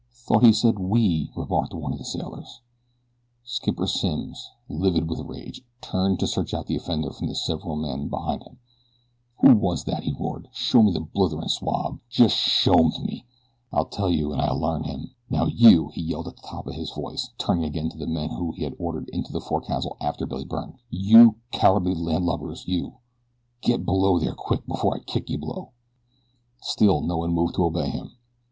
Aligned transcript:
"Thought 0.25 0.41
he 0.41 0.51
said 0.51 0.79
'we'," 0.79 1.31
remarked 1.35 1.75
one 1.75 1.91
of 1.93 1.99
the 1.99 2.05
sailors. 2.05 2.61
Skipper 3.43 3.85
Simms, 3.85 4.49
livid 4.67 5.07
with 5.07 5.19
rage, 5.19 5.61
turned 5.79 6.19
to 6.21 6.25
search 6.25 6.55
out 6.55 6.65
the 6.65 6.75
offender 6.75 7.11
from 7.11 7.27
the 7.27 7.35
several 7.35 7.75
men 7.75 8.09
behind 8.09 8.41
him. 8.41 8.57
"Who 9.41 9.55
was 9.55 9.83
that?" 9.83 10.01
he 10.01 10.15
roared. 10.19 10.47
"Show 10.53 10.81
me 10.81 10.91
the 10.91 11.01
blitherin' 11.01 11.49
swab. 11.49 11.99
Jes' 12.09 12.31
show 12.31 12.73
him 12.79 12.91
to 12.93 13.03
me, 13.03 13.27
I 13.71 13.83
tell 13.83 14.09
you, 14.09 14.33
an 14.33 14.39
I'll 14.39 14.57
learn 14.59 14.85
him. 14.85 15.11
Now 15.29 15.45
you," 15.45 15.89
he 15.89 16.01
yelled 16.01 16.27
at 16.27 16.37
the 16.37 16.47
top 16.47 16.65
of 16.65 16.73
his 16.73 16.89
voice, 16.89 17.29
turning 17.37 17.65
again 17.65 17.89
to 17.89 17.97
the 17.99 18.07
men 18.07 18.29
he 18.55 18.63
had 18.63 18.73
ordered 18.79 19.07
into 19.09 19.31
the 19.31 19.39
forecastle 19.39 19.97
after 20.01 20.25
Billy 20.25 20.45
Byrne, 20.45 20.79
"you 20.89 21.35
cowardly 21.51 21.93
landlubbers 21.93 22.67
you, 22.67 22.95
get 23.61 23.85
below 23.85 24.17
there 24.17 24.33
quick 24.33 24.63
afore 24.67 24.95
I 24.95 24.99
kick 25.01 25.29
you 25.29 25.37
below." 25.37 25.73
Still 26.59 27.01
no 27.01 27.17
one 27.17 27.33
moved 27.35 27.53
to 27.57 27.65
obey 27.65 27.91
him. 27.91 28.15